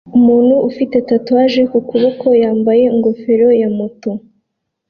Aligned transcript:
Umuntu 0.17 0.55
ufite 0.69 0.95
tatouage 1.09 1.61
ku 1.71 1.79
kuboko 1.89 2.25
yambaye 2.41 2.83
ingofero 2.93 3.47
ya 3.61 3.69
moto 3.77 4.09